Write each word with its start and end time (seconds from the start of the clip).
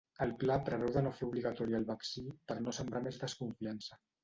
El 0.25 0.31
pla 0.43 0.53
preveu 0.69 0.89
de 0.95 1.03
no 1.07 1.11
fer 1.17 1.27
obligatori 1.27 1.77
el 1.81 1.87
vaccí 1.91 2.25
per 2.49 2.59
no 2.65 2.77
sembrar 2.81 3.05
més 3.07 3.23
desconfiança. 3.27 4.05